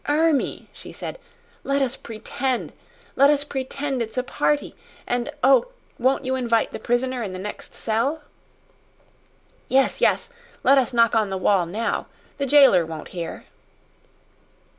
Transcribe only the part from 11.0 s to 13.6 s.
on the wall now. The jailer won't hear."